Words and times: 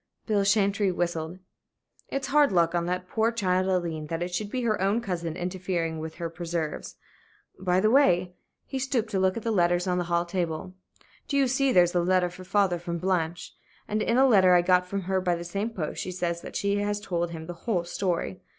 Bill 0.25 0.43
Chantrey 0.43 0.91
whistled. 0.91 1.37
"It's 2.07 2.29
hard 2.29 2.51
luck 2.51 2.73
on 2.73 2.87
that 2.87 3.07
poor 3.07 3.31
child 3.31 3.69
Aileen 3.69 4.07
that 4.07 4.23
it 4.23 4.33
should 4.33 4.49
be 4.49 4.63
her 4.63 4.81
own 4.81 4.99
cousin 4.99 5.37
interfering 5.37 5.99
with 5.99 6.15
her 6.15 6.27
preserves. 6.27 6.95
By 7.59 7.79
the 7.79 7.91
way" 7.91 8.33
he 8.65 8.79
stooped 8.79 9.11
to 9.11 9.19
look 9.19 9.37
at 9.37 9.43
the 9.43 9.51
letters 9.51 9.85
on 9.85 9.99
the 9.99 10.05
hall 10.05 10.25
table 10.25 10.73
"do 11.27 11.37
you 11.37 11.47
see 11.47 11.71
there's 11.71 11.93
a 11.93 11.99
letter 11.99 12.31
for 12.31 12.43
father 12.43 12.79
from 12.79 12.97
Blanche? 12.97 13.55
And 13.87 14.01
in 14.01 14.17
a 14.17 14.25
letter 14.25 14.55
I 14.55 14.63
got 14.63 14.87
from 14.87 15.01
her 15.01 15.21
by 15.21 15.35
the 15.35 15.43
same 15.43 15.69
post, 15.69 16.01
she 16.01 16.11
says 16.11 16.41
that 16.41 16.55
she 16.55 16.77
has 16.77 16.99
told 16.99 17.29
him 17.29 17.45
the 17.45 17.53
whole 17.69 17.83
story. 17.83 18.41